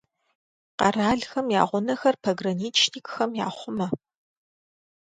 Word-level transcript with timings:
Къэралхэм 0.77 1.47
я 1.59 1.63
гъунэхэр 1.69 2.15
пограничникхэм 2.23 3.31
яхъумэ. 3.45 3.87